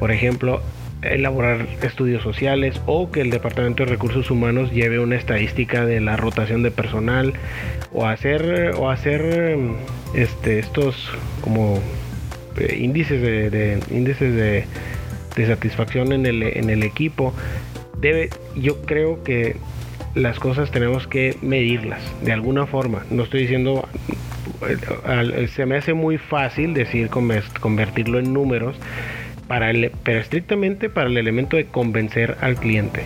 Por 0.00 0.10
ejemplo, 0.10 0.60
elaborar 1.02 1.66
estudios 1.82 2.22
sociales 2.22 2.80
o 2.86 3.10
que 3.10 3.20
el 3.20 3.30
Departamento 3.30 3.84
de 3.84 3.90
Recursos 3.90 4.30
Humanos 4.30 4.72
lleve 4.72 4.98
una 4.98 5.16
estadística 5.16 5.86
de 5.86 6.00
la 6.00 6.16
rotación 6.16 6.62
de 6.62 6.70
personal 6.70 7.34
o 7.92 8.06
hacer 8.06 8.72
o 8.76 8.90
hacer 8.90 9.58
este 10.14 10.58
estos 10.58 11.10
como 11.40 11.80
eh, 12.58 12.76
índices 12.80 13.22
de, 13.22 13.80
índices 13.90 14.34
de, 14.34 14.64
satisfacción 15.46 16.12
en 16.12 16.26
el, 16.26 16.42
en 16.42 16.68
el 16.68 16.82
equipo. 16.82 17.32
Debe 18.00 18.30
yo 18.56 18.82
creo 18.82 19.22
que 19.22 19.56
las 20.16 20.40
cosas 20.40 20.72
tenemos 20.72 21.06
que 21.06 21.36
medirlas 21.42 22.00
de 22.24 22.32
alguna 22.32 22.66
forma. 22.66 23.04
No 23.10 23.22
estoy 23.22 23.42
diciendo 23.42 23.88
se 25.54 25.66
me 25.66 25.76
hace 25.76 25.94
muy 25.94 26.18
fácil 26.18 26.74
decir 26.74 27.08
convertirlo 27.08 28.18
en 28.18 28.32
números 28.32 28.76
para 29.48 29.70
el, 29.70 29.90
pero 30.04 30.20
estrictamente 30.20 30.90
para 30.90 31.08
el 31.08 31.16
elemento 31.16 31.56
de 31.56 31.64
convencer 31.66 32.36
al 32.40 32.56
cliente. 32.56 33.02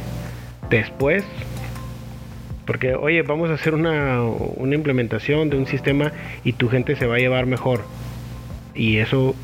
Después, 0.68 1.24
porque 2.66 2.94
oye, 2.94 3.22
vamos 3.22 3.50
a 3.50 3.54
hacer 3.54 3.74
una, 3.74 4.22
una 4.22 4.74
implementación 4.74 5.48
de 5.48 5.56
un 5.56 5.66
sistema 5.66 6.12
y 6.44 6.52
tu 6.54 6.68
gente 6.68 6.96
se 6.96 7.06
va 7.06 7.16
a 7.16 7.18
llevar 7.18 7.46
mejor. 7.46 7.84
Y 8.74 8.98
eso 8.98 9.34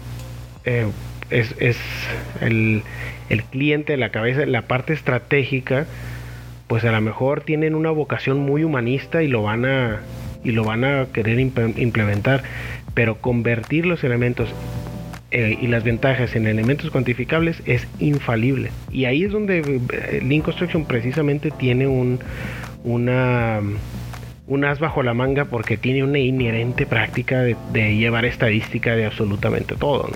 eh, 0.65 0.87
es, 1.31 1.55
es 1.59 1.79
el, 2.41 2.83
el, 3.29 3.45
cliente, 3.45 3.97
la 3.97 4.11
cabeza, 4.11 4.45
la 4.47 4.63
parte 4.63 4.93
estratégica, 4.93 5.87
pues 6.67 6.85
a 6.85 6.93
lo 6.93 7.01
mejor 7.01 7.43
tienen 7.43 7.75
una 7.75 7.91
vocación 7.91 8.41
muy 8.41 8.65
humanista 8.65 9.23
y 9.23 9.29
lo 9.29 9.43
van 9.43 9.65
a, 9.65 10.01
y 10.43 10.53
lo 10.53 10.65
van 10.65 10.85
a 10.85 11.07
querer 11.13 11.39
implementar. 11.39 12.43
Pero 12.95 13.19
convertir 13.21 13.87
los 13.87 14.03
elementos 14.03 14.49
eh, 15.31 15.59
y 15.61 15.67
las 15.67 15.85
ventajas 15.85 16.35
en 16.37 16.47
elementos 16.47 16.91
cuantificables 16.91 17.63
es 17.67 17.87
infalible. 17.99 18.71
Y 18.91 19.05
ahí 19.05 19.25
es 19.25 19.33
donde 19.33 19.59
eh, 19.59 20.23
Lean 20.25 20.41
Construction 20.41 20.87
precisamente 20.87 21.51
tiene 21.51 21.87
un, 21.87 22.19
una, 22.83 23.61
un 24.47 24.65
as 24.65 24.81
bajo 24.81 25.03
la 25.03 25.13
manga 25.13 25.45
porque 25.45 25.77
tiene 25.77 26.03
una 26.03 26.19
inherente 26.19 26.87
práctica 26.87 27.43
de, 27.43 27.57
llevar 27.97 28.25
estadística 28.25 28.97
de 28.97 29.05
absolutamente 29.05 29.77
todo. 29.77 30.09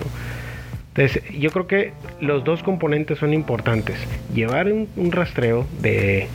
Entonces, 0.95 1.23
yo 1.31 1.51
creo 1.51 1.67
que 1.67 1.93
los 2.19 2.43
dos 2.43 2.63
componentes 2.63 3.19
son 3.19 3.35
importantes. 3.35 3.97
Llevar 4.33 4.71
un, 4.71 5.11
rastreo 5.11 5.67
de 5.79 6.27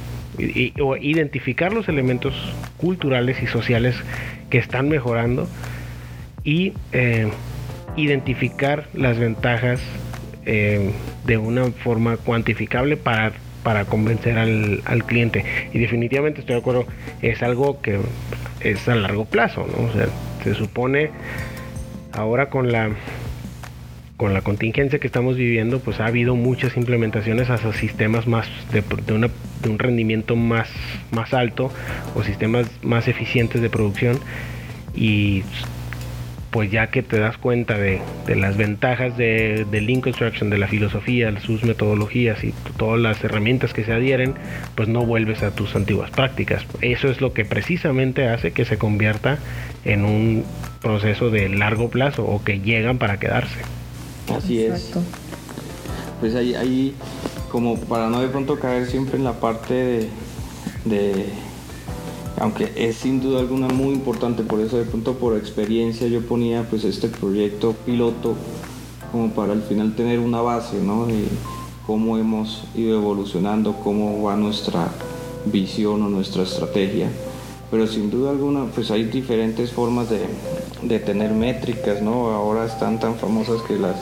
o 0.81 0.97
identificar 0.97 1.73
los 1.73 1.89
elementos 1.89 2.33
culturales 2.77 3.43
y 3.43 3.49
sociales 3.49 3.97
que 4.51 4.59
están 4.59 4.89
mejorando 4.89 5.49
y 6.45 6.75
eh, 6.93 7.29
identificar 7.99 8.87
las 8.95 9.19
ventajas 9.19 9.81
eh, 10.47 10.91
de 11.27 11.37
una 11.37 11.65
forma 11.67 12.17
cuantificable 12.17 12.97
para, 12.97 13.33
para 13.63 13.85
convencer 13.85 14.39
al, 14.39 15.05
cliente. 15.05 15.45
Y 15.73 15.79
definitivamente 15.79 16.41
estoy 16.41 16.55
de 16.55 16.61
acuerdo, 16.61 16.87
es 17.23 17.43
algo 17.43 17.81
que 17.83 17.99
es 18.61 18.89
a 18.89 18.95
largo 18.95 19.25
plazo, 19.25 19.67
¿no? 19.67 19.89
O 19.89 19.93
sea, 19.93 20.07
se 20.45 20.55
supone 20.55 21.11
ahora 22.13 22.49
con 22.49 22.73
la 22.73 22.91
con 24.17 24.35
la 24.35 24.43
contingencia 24.43 24.99
que 24.99 25.07
estamos 25.07 25.37
viviendo, 25.37 25.79
pues 25.79 26.01
ha 26.01 26.07
habido 26.07 26.35
muchas 26.35 26.77
implementaciones 26.77 27.51
hacia 27.51 27.73
sistemas 27.73 28.27
más 28.27 28.49
de, 28.73 28.83
un 29.71 29.79
rendimiento 29.79 30.35
más, 30.35 30.69
más 31.13 31.33
alto 31.33 31.71
o 32.17 32.25
sistemas 32.25 32.67
más 32.83 33.07
eficientes 33.07 33.63
de 33.63 33.71
producción 33.71 34.19
pues 36.51 36.71
ya 36.71 36.87
que 36.89 37.03
te 37.03 37.19
das 37.19 37.37
cuenta 37.37 37.77
de, 37.77 38.01
de 38.27 38.37
las 38.37 38.57
ventajas 38.57 39.17
de, 39.19 39.67
de 39.71 39.81
Lean 39.83 40.01
Construction, 40.01 40.49
de 40.49 40.59
la 40.59 40.67
filosofía, 40.69 41.39
sus 41.41 41.63
metodologías 41.63 42.43
y 42.43 42.55
todas 42.79 42.99
las 43.01 43.23
herramientas 43.23 43.75
que 43.75 43.85
se 43.85 43.93
adhieren, 43.93 44.35
pues 44.75 44.89
no 44.89 45.05
vuelves 45.05 45.43
a 45.43 45.51
tus 45.51 45.77
antiguas 45.77 46.11
prácticas. 46.11 46.65
Eso 46.81 47.09
es 47.09 47.21
lo 47.21 47.33
que 47.35 47.45
precisamente 47.45 48.29
hace 48.29 48.53
que 48.53 48.65
se 48.65 48.79
convierta 48.79 49.39
en 49.85 50.05
un 50.05 50.45
proceso 50.81 51.29
de 51.31 51.49
largo 51.51 51.91
plazo 51.91 52.25
o 52.25 52.43
que 52.43 52.61
llegan 52.61 52.99
para 52.99 53.19
quedarse. 53.19 53.61
Así 54.35 54.63
Exacto. 54.65 55.01
es. 55.01 55.05
Pues 56.21 56.35
ahí, 56.35 56.55
ahí, 56.55 56.95
como 57.51 57.79
para 57.79 58.09
no 58.09 58.21
de 58.21 58.29
pronto 58.29 58.59
caer 58.59 58.87
siempre 58.87 59.17
en 59.19 59.25
la 59.25 59.35
parte 59.35 59.75
de, 59.75 60.09
de- 60.85 61.27
aunque 62.41 62.73
es 62.77 62.97
sin 62.97 63.21
duda 63.21 63.41
alguna 63.41 63.69
muy 63.69 63.95
importante, 63.95 64.43
por 64.43 64.61
eso 64.61 64.77
de 64.79 64.85
pronto 64.85 65.15
por 65.15 65.37
experiencia 65.37 66.07
yo 66.07 66.23
ponía 66.23 66.63
pues 66.69 66.85
este 66.85 67.09
proyecto 67.09 67.75
piloto 67.85 68.35
como 69.11 69.31
para 69.31 69.53
al 69.53 69.63
final 69.63 69.95
tener 69.95 70.19
una 70.19 70.41
base, 70.41 70.81
¿no? 70.81 71.07
De 71.07 71.25
cómo 71.87 72.19
hemos 72.19 72.65
ido 72.75 72.99
evolucionando, 72.99 73.77
cómo 73.83 74.23
va 74.23 74.37
nuestra 74.37 74.89
visión 75.47 76.03
o 76.03 76.09
nuestra 76.09 76.43
estrategia. 76.43 77.09
Pero 77.71 77.87
sin 77.87 78.11
duda 78.11 78.31
alguna, 78.31 78.67
pues 78.75 78.91
hay 78.91 79.05
diferentes 79.05 79.73
formas 79.73 80.09
de, 80.11 80.21
de 80.83 80.99
tener 81.01 81.33
métricas, 81.33 82.03
¿no? 82.03 82.31
Ahora 82.31 82.67
están 82.67 83.01
tan 83.01 83.17
famosas 83.17 83.63
que 83.63 83.79
las 83.79 83.97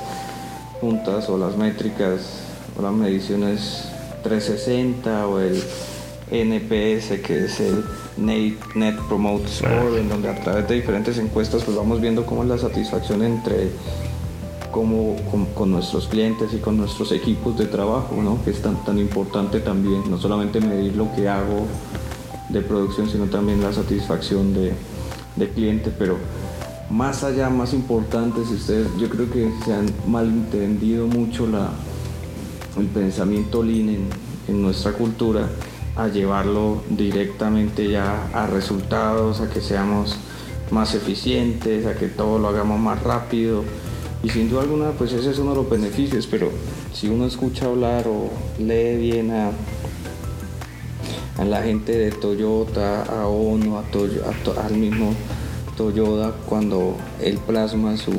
juntas 0.80 1.28
o 1.28 1.38
las 1.38 1.56
métricas 1.56 2.40
o 2.78 2.82
las 2.82 2.92
mediciones 2.92 3.88
360 4.22 5.26
o 5.26 5.40
el 5.40 5.62
NPS 6.30 7.20
que 7.20 7.44
es 7.44 7.60
el 7.60 7.84
Net, 8.16 8.54
Net 8.74 8.96
Promote 9.08 9.48
Score 9.48 9.98
en 9.98 10.08
donde 10.08 10.28
a 10.28 10.40
través 10.40 10.68
de 10.68 10.74
diferentes 10.74 11.18
encuestas 11.18 11.62
pues 11.64 11.76
vamos 11.76 12.00
viendo 12.00 12.24
cómo 12.24 12.42
es 12.42 12.48
la 12.48 12.58
satisfacción 12.58 13.22
entre 13.22 13.70
cómo 14.70 15.16
con, 15.30 15.46
con 15.46 15.70
nuestros 15.70 16.06
clientes 16.06 16.52
y 16.52 16.58
con 16.58 16.76
nuestros 16.76 17.12
equipos 17.12 17.56
de 17.56 17.66
trabajo, 17.66 18.16
¿no? 18.22 18.42
que 18.44 18.50
es 18.50 18.60
tan, 18.60 18.76
tan 18.84 18.98
importante 18.98 19.60
también, 19.60 20.02
no 20.10 20.18
solamente 20.18 20.60
medir 20.60 20.94
lo 20.96 21.10
que 21.14 21.28
hago 21.28 21.66
de 22.50 22.60
producción, 22.60 23.08
sino 23.08 23.24
también 23.24 23.62
la 23.62 23.72
satisfacción 23.72 24.52
de, 24.52 24.72
de 25.36 25.48
cliente, 25.50 25.90
pero 25.98 26.18
más 26.90 27.24
allá, 27.24 27.48
más 27.48 27.72
importante, 27.72 28.44
si 28.44 28.54
ustedes, 28.54 28.88
yo 28.98 29.08
creo 29.08 29.30
que 29.30 29.50
se 29.64 29.72
han 29.72 29.86
malentendido 30.06 31.06
mucho 31.06 31.46
la, 31.46 31.70
el 32.78 32.86
pensamiento 32.86 33.62
lean 33.62 33.88
en, 33.88 34.08
en 34.48 34.62
nuestra 34.62 34.92
cultura 34.92 35.48
a 35.96 36.08
llevarlo 36.08 36.82
directamente 36.90 37.88
ya 37.90 38.28
a 38.34 38.46
resultados, 38.46 39.40
a 39.40 39.48
que 39.48 39.60
seamos 39.60 40.16
más 40.70 40.94
eficientes, 40.94 41.86
a 41.86 41.94
que 41.94 42.06
todo 42.08 42.38
lo 42.38 42.48
hagamos 42.48 42.78
más 42.78 43.02
rápido. 43.02 43.64
Y 44.22 44.30
sin 44.30 44.50
duda 44.50 44.62
alguna, 44.62 44.90
pues 44.92 45.12
ese 45.12 45.30
es 45.30 45.38
uno 45.38 45.50
de 45.50 45.56
los 45.56 45.70
beneficios, 45.70 46.26
pero 46.26 46.50
si 46.92 47.08
uno 47.08 47.26
escucha 47.26 47.66
hablar 47.66 48.06
o 48.08 48.30
lee 48.58 48.96
bien 48.96 49.30
a, 49.30 49.50
la 51.44 51.62
gente 51.62 51.96
de 51.96 52.10
Toyota, 52.10 53.02
a 53.04 53.26
ONU, 53.26 53.76
a 53.76 53.82
Toyo- 53.90 54.22
a 54.24 54.66
al 54.66 54.74
mismo 54.74 55.14
Toyota, 55.76 56.32
cuando 56.46 56.96
él 57.22 57.38
plasma 57.46 57.96
su, 57.96 58.12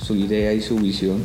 su 0.00 0.14
idea 0.14 0.52
y 0.52 0.60
su 0.60 0.76
visión, 0.76 1.20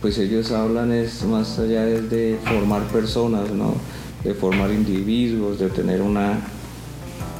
pues 0.00 0.16
ellos 0.18 0.52
hablan 0.52 0.92
es 0.92 1.24
más 1.24 1.58
allá 1.58 1.84
de 1.84 2.38
formar 2.44 2.84
personas, 2.84 3.50
¿no? 3.50 3.74
De 4.24 4.34
formar 4.34 4.70
individuos, 4.70 5.58
de 5.58 5.68
tener 5.68 6.02
una, 6.02 6.40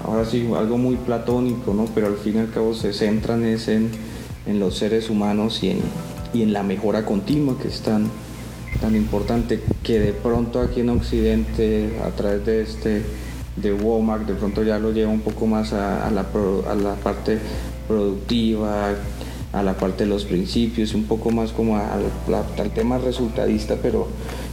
ahora 0.04 0.24
sí, 0.24 0.48
algo 0.56 0.78
muy 0.78 0.96
platónico, 0.96 1.74
¿no? 1.74 1.86
pero 1.94 2.06
al 2.06 2.16
fin 2.16 2.36
y 2.36 2.38
al 2.38 2.50
cabo 2.50 2.74
se 2.74 2.92
centran 2.92 3.44
es 3.44 3.68
en, 3.68 3.90
en 4.46 4.58
los 4.58 4.76
seres 4.76 5.10
humanos 5.10 5.62
y 5.62 5.70
en, 5.70 5.80
y 6.32 6.42
en 6.42 6.52
la 6.52 6.62
mejora 6.62 7.04
continua 7.04 7.56
que 7.60 7.68
es 7.68 7.80
tan, 7.80 8.08
tan 8.80 8.96
importante, 8.96 9.60
que 9.82 9.98
de 9.98 10.12
pronto 10.12 10.60
aquí 10.60 10.80
en 10.80 10.90
Occidente, 10.90 11.98
a 12.04 12.10
través 12.10 12.46
de 12.46 12.62
este 12.62 13.02
de 13.56 13.72
Womack, 13.72 14.26
de 14.26 14.34
pronto 14.34 14.62
ya 14.62 14.78
lo 14.78 14.92
lleva 14.92 15.10
un 15.10 15.20
poco 15.20 15.46
más 15.46 15.72
a, 15.72 16.10
la, 16.10 16.26
a 16.70 16.74
la 16.74 16.94
parte 16.94 17.38
productiva, 17.88 18.94
a 19.52 19.62
la 19.62 19.74
parte 19.74 20.04
de 20.04 20.10
los 20.10 20.24
principios, 20.24 20.94
un 20.94 21.04
poco 21.04 21.30
más 21.30 21.52
como 21.52 21.76
al, 21.76 22.06
al 22.58 22.70
tema 22.70 22.98
resultadista, 22.98 23.76
pero 23.82 24.06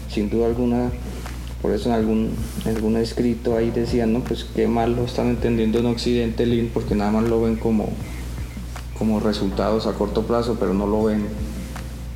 sin 0.10 0.30
duda 0.30 0.48
alguna, 0.48 0.90
por 1.62 1.72
eso 1.72 1.90
en 1.90 1.96
algún, 1.96 2.32
algún 2.66 2.98
escrito 2.98 3.58
ahí 3.58 3.72
decían, 3.72 4.14
no, 4.14 4.20
pues 4.22 4.46
qué 4.56 4.68
mal 4.68 4.96
lo 4.96 5.06
están 5.06 5.28
entendiendo 5.28 5.80
en 5.80 5.88
Occidente 5.88 6.46
Lean, 6.46 6.70
porque 6.74 6.96
nada 6.96 7.12
más 7.12 7.24
lo 7.24 7.42
ven 7.42 7.56
como, 7.56 7.90
como 8.98 9.20
resultados 9.20 9.88
a 9.88 9.94
corto 9.94 10.24
plazo, 10.24 10.58
pero 10.60 10.74
no 10.74 10.86
lo 10.86 11.04
ven 11.04 11.26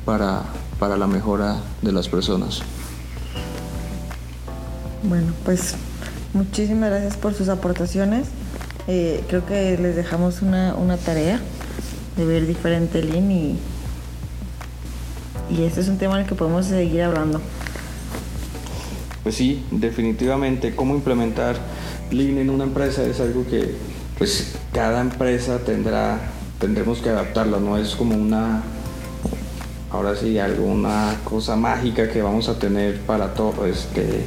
para, 0.04 0.42
para 0.78 0.96
la 0.96 1.06
mejora 1.06 1.60
de 1.82 1.92
las 1.92 2.08
personas. 2.08 2.62
Bueno, 5.02 5.32
pues 5.44 5.74
muchísimas 6.32 6.90
gracias 6.90 7.16
por 7.16 7.34
sus 7.34 7.48
aportaciones. 7.48 8.28
Eh, 8.86 9.24
creo 9.28 9.44
que 9.44 9.76
les 9.78 9.96
dejamos 9.96 10.42
una, 10.42 10.74
una 10.74 10.96
tarea 10.96 11.40
de 12.16 12.24
ver 12.24 12.46
diferente 12.46 13.02
Lean 13.02 13.30
y, 13.30 13.58
y 15.50 15.62
este 15.64 15.80
es 15.80 15.88
un 15.88 15.98
tema 15.98 16.14
en 16.14 16.22
el 16.22 16.26
que 16.28 16.36
podemos 16.36 16.66
seguir 16.66 17.02
hablando. 17.02 17.40
Pues 19.22 19.36
sí, 19.36 19.64
definitivamente, 19.70 20.74
cómo 20.74 20.94
implementar 20.94 21.56
Lean 22.10 22.38
en 22.38 22.50
una 22.50 22.64
empresa 22.64 23.04
es 23.04 23.20
algo 23.20 23.46
que 23.46 23.74
pues 24.18 24.54
cada 24.72 25.00
empresa 25.00 25.58
tendrá, 25.58 26.18
tendremos 26.60 27.00
que 27.00 27.10
adaptarla, 27.10 27.58
no 27.58 27.76
es 27.76 27.94
como 27.94 28.14
una, 28.14 28.62
ahora 29.90 30.14
sí, 30.16 30.38
alguna 30.38 31.16
cosa 31.24 31.56
mágica 31.56 32.08
que 32.08 32.20
vamos 32.20 32.48
a 32.48 32.58
tener 32.58 33.00
para 33.00 33.34
todo, 33.34 33.66
este, 33.66 34.24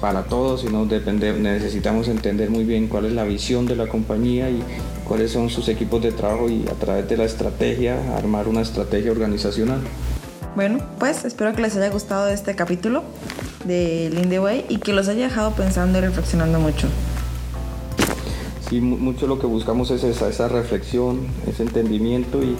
para 0.00 0.24
todos, 0.24 0.60
sino 0.60 0.86
depende, 0.86 1.32
necesitamos 1.32 2.08
entender 2.08 2.50
muy 2.50 2.64
bien 2.64 2.86
cuál 2.86 3.06
es 3.06 3.12
la 3.12 3.24
visión 3.24 3.66
de 3.66 3.76
la 3.76 3.88
compañía 3.88 4.48
y 4.48 4.62
cuáles 5.04 5.32
son 5.32 5.50
sus 5.50 5.68
equipos 5.68 6.02
de 6.02 6.12
trabajo 6.12 6.48
y 6.48 6.66
a 6.68 6.74
través 6.74 7.08
de 7.08 7.16
la 7.16 7.24
estrategia, 7.24 8.16
armar 8.16 8.46
una 8.46 8.60
estrategia 8.60 9.10
organizacional. 9.10 9.80
Bueno, 10.54 10.78
pues 10.98 11.24
espero 11.24 11.54
que 11.54 11.62
les 11.62 11.76
haya 11.76 11.90
gustado 11.90 12.28
este 12.28 12.54
capítulo 12.54 13.02
de 13.64 14.10
Lean 14.12 14.28
the 14.28 14.40
Way 14.40 14.66
y 14.68 14.78
que 14.78 14.92
los 14.92 15.08
haya 15.08 15.24
dejado 15.28 15.52
pensando 15.52 15.98
y 15.98 16.00
reflexionando 16.00 16.58
mucho. 16.60 16.88
Sí, 18.68 18.80
mu- 18.80 18.98
mucho 18.98 19.26
lo 19.26 19.38
que 19.38 19.46
buscamos 19.46 19.90
es 19.90 20.04
esa, 20.04 20.28
esa 20.28 20.48
reflexión, 20.48 21.26
ese 21.46 21.62
entendimiento 21.62 22.42
y 22.42 22.56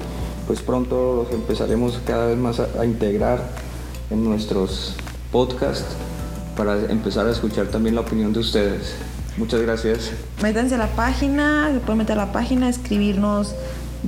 pues 0.46 0.60
pronto 0.62 1.14
los 1.24 1.32
empezaremos 1.34 2.00
cada 2.06 2.26
vez 2.26 2.38
más 2.38 2.60
a, 2.60 2.68
a 2.80 2.84
integrar 2.86 3.40
en 4.10 4.24
nuestros 4.24 4.94
podcasts 5.30 5.94
para 6.56 6.76
empezar 6.90 7.26
a 7.26 7.30
escuchar 7.30 7.66
también 7.66 7.94
la 7.94 8.00
opinión 8.00 8.32
de 8.32 8.40
ustedes. 8.40 8.94
Muchas 9.36 9.60
gracias. 9.60 10.10
Métanse 10.42 10.74
a 10.74 10.78
la 10.78 10.88
página, 10.88 11.70
se 11.72 11.78
pueden 11.80 11.98
meter 11.98 12.18
a 12.18 12.26
la 12.26 12.32
página, 12.32 12.68
escribirnos 12.68 13.54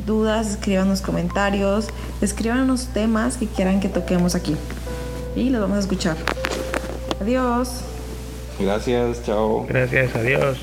dudas, 0.07 0.49
escribanos 0.51 1.03
comentarios, 1.03 1.87
escribanos 2.21 2.87
temas 2.95 3.37
que 3.37 3.47
quieran 3.47 3.79
que 3.81 3.89
toquemos 3.89 4.35
aquí. 4.35 4.57
Y 5.37 5.51
los 5.51 5.61
vamos 5.61 5.77
a 5.77 5.81
escuchar. 5.81 6.17
Adiós. 7.21 7.85
Gracias, 8.59 9.23
chao. 9.25 9.67
Gracias, 9.69 10.17
adiós. 10.17 10.59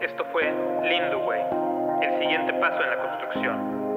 Esto 0.00 0.24
fue 0.30 0.44
Lindway, 0.82 1.42
el 2.02 2.20
siguiente 2.20 2.52
paso 2.60 2.82
en 2.82 2.90
la 2.90 3.02
construcción. 3.02 3.87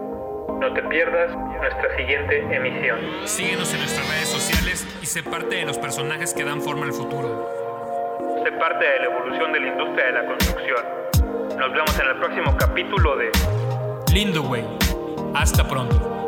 No 0.62 0.72
te 0.74 0.84
pierdas 0.84 1.36
nuestra 1.36 1.98
siguiente 1.98 2.38
emisión. 2.56 3.00
Síguenos 3.26 3.74
en 3.74 3.80
nuestras 3.80 4.08
redes 4.08 4.30
sociales 4.30 4.88
y 5.02 5.08
sé 5.08 5.24
parte 5.24 5.56
de 5.56 5.66
los 5.66 5.80
personajes 5.80 6.36
que 6.36 6.44
dan 6.44 6.62
forma 6.62 6.86
al 6.86 6.94
futuro. 6.94 7.50
Sé 8.46 8.52
parte 8.52 8.86
de 8.86 9.00
la 9.00 9.06
evolución 9.06 9.54
de 9.54 9.60
la 9.60 9.68
industria 9.70 10.06
de 10.06 10.12
la 10.12 10.26
construcción. 10.28 10.86
Nos 11.58 11.74
vemos 11.74 12.00
en 12.00 12.08
el 12.08 12.16
próximo 12.20 12.56
capítulo 12.60 13.18
de 13.18 13.32
Lindo 14.14 14.44
Way. 14.44 14.64
Hasta 15.34 15.68
pronto. 15.68 16.21